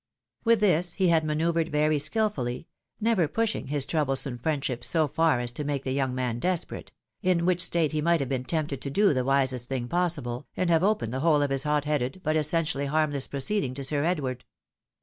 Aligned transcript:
With 0.43 0.63
tMs 0.63 0.95
he 0.95 1.09
had 1.09 1.23
manoeuvred 1.23 1.69
very 1.69 1.99
skilfully— 1.99 2.67
never 3.09 3.27
pushing 3.27 3.67
his 3.67 3.85
troublesome 3.85 4.39
friendship 4.39 4.83
so 4.83 5.07
far 5.07 5.39
as 5.39 5.51
to 5.51 5.63
make 5.63 5.83
the 5.83 5.91
young 5.93 6.15
man 6.15 6.39
desperate; 6.39 6.91
in 7.21 7.45
which 7.45 7.61
state 7.63 7.91
he 7.91 8.01
might 8.01 8.19
have 8.19 8.27
been 8.29 8.45
tempted 8.45 8.81
to 8.81 8.89
do 8.89 9.13
the 9.13 9.23
wisest 9.23 9.69
thing 9.69 9.87
possible, 9.87 10.47
and 10.57 10.71
have 10.71 10.83
opened 10.83 11.13
the 11.13 11.19
whole 11.19 11.43
of 11.43 11.51
his 11.51 11.61
hot 11.61 11.85
headed, 11.85 12.19
but 12.23 12.35
essentially 12.35 12.87
harmless 12.87 13.27
proceeding 13.27 13.75
to 13.75 13.83
Sir 13.83 14.03
Edward. 14.03 14.43